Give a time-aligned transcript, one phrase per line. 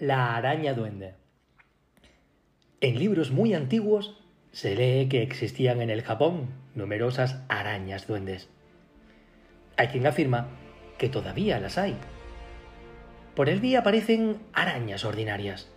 [0.00, 1.12] La araña duende.
[2.80, 4.18] En libros muy antiguos
[4.50, 8.48] se lee que existían en el Japón numerosas arañas duendes.
[9.76, 10.48] Hay quien afirma
[10.96, 11.98] que todavía las hay.
[13.36, 15.70] Por el día parecen arañas ordinarias,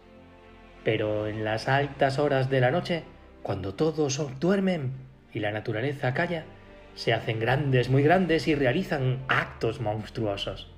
[0.86, 3.04] pero en las altas horas de la noche,
[3.42, 4.94] cuando todos duermen
[5.34, 6.46] y la naturaleza calla,
[6.96, 10.72] se hacen grandes, muy grandes y realizan actos monstruosos.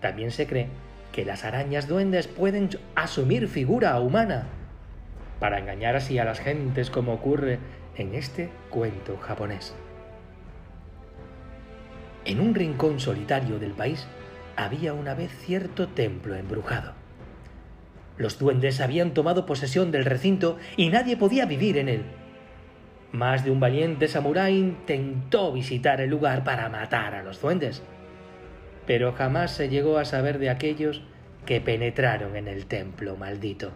[0.00, 0.68] También se cree
[1.12, 4.46] que las arañas duendes pueden asumir figura humana
[5.38, 7.58] para engañar así a las gentes como ocurre
[7.96, 9.74] en este cuento japonés.
[12.24, 14.06] En un rincón solitario del país
[14.56, 16.92] había una vez cierto templo embrujado.
[18.16, 22.04] Los duendes habían tomado posesión del recinto y nadie podía vivir en él.
[23.10, 27.82] Más de un valiente samurái intentó visitar el lugar para matar a los duendes,
[28.86, 31.02] pero jamás se llegó a saber de aquellos
[31.46, 33.72] que penetraron en el templo maldito.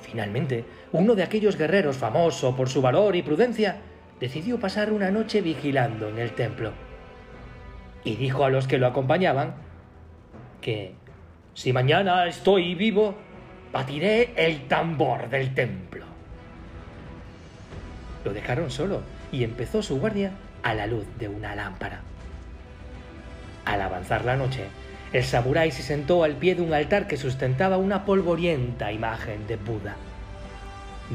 [0.00, 3.76] Finalmente, uno de aquellos guerreros famoso por su valor y prudencia
[4.18, 6.72] decidió pasar una noche vigilando en el templo.
[8.04, 9.54] Y dijo a los que lo acompañaban
[10.60, 10.94] que
[11.54, 13.14] si mañana estoy vivo,
[13.72, 16.04] batiré el tambor del templo.
[18.24, 22.02] Lo dejaron solo y empezó su guardia a la luz de una lámpara.
[23.70, 24.64] Al avanzar la noche,
[25.12, 29.54] el samurái se sentó al pie de un altar que sustentaba una polvorienta imagen de
[29.54, 29.94] Buda.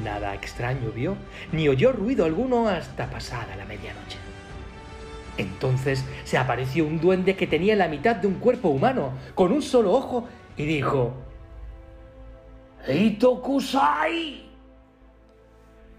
[0.01, 1.17] Nada extraño vio,
[1.51, 4.17] ni oyó ruido alguno hasta pasada la medianoche.
[5.37, 9.61] Entonces se apareció un duende que tenía la mitad de un cuerpo humano, con un
[9.61, 11.13] solo ojo, y dijo:
[12.87, 14.45] ¡Itokusai!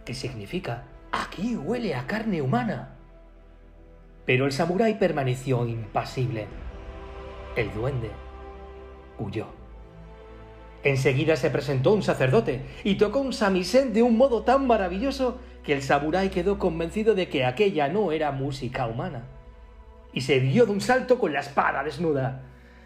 [0.07, 0.85] ¿Qué significa?
[1.13, 2.96] Aquí huele a carne humana.
[4.27, 6.47] Pero el samurái permaneció impasible.
[7.55, 8.11] El duende
[9.19, 9.47] huyó.
[10.83, 15.73] Enseguida se presentó un sacerdote y tocó un samisen de un modo tan maravilloso que
[15.73, 19.25] el samurái quedó convencido de que aquella no era música humana.
[20.13, 22.43] Y se dio de un salto con la espada desnuda.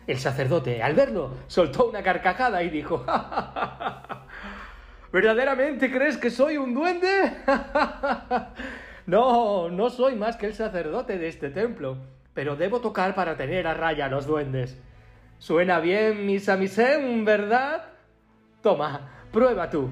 [0.07, 3.05] El sacerdote, al verlo, soltó una carcajada y dijo,
[5.13, 7.09] ¿Verdaderamente crees que soy un duende?
[9.11, 11.99] no, no soy más que el sacerdote de este templo,
[12.33, 14.79] pero debo tocar para tener a raya a los duendes.
[15.41, 17.87] Suena bien mi samisen, ¿verdad?
[18.63, 19.91] Toma, prueba tú.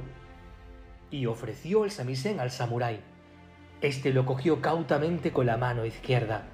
[1.11, 3.01] Y ofreció el samisen al samurái.
[3.81, 6.45] Este lo cogió cautamente con la mano izquierda.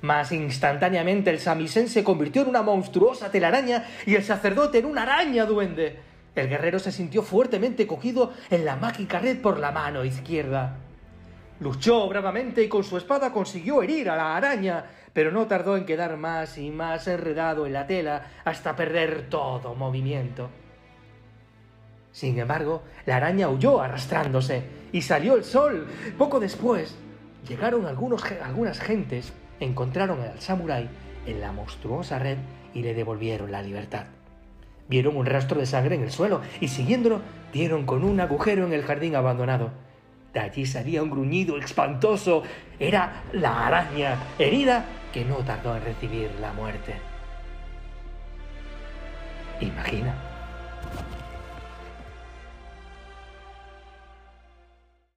[0.00, 5.02] Mas instantáneamente el samisen se convirtió en una monstruosa telaraña y el sacerdote en una
[5.02, 5.98] araña duende.
[6.36, 10.81] El guerrero se sintió fuertemente cogido en la mágica red por la mano izquierda.
[11.62, 15.86] Luchó bravamente y con su espada consiguió herir a la araña, pero no tardó en
[15.86, 20.50] quedar más y más enredado en la tela hasta perder todo movimiento.
[22.10, 25.86] Sin embargo, la araña huyó arrastrándose y salió el sol.
[26.18, 26.96] Poco después,
[27.48, 30.88] llegaron algunos, algunas gentes, encontraron al samurái
[31.26, 32.38] en la monstruosa red
[32.74, 34.06] y le devolvieron la libertad.
[34.88, 37.20] Vieron un rastro de sangre en el suelo y siguiéndolo
[37.52, 39.70] dieron con un agujero en el jardín abandonado.
[40.32, 42.42] De allí salía un gruñido espantoso.
[42.78, 46.94] Era la araña herida que no tardó en recibir la muerte.
[49.60, 50.31] Imagina